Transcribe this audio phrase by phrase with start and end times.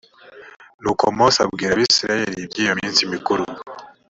[0.81, 3.43] nuko mose abwira abisirayeli iby’iyo minsi mikuru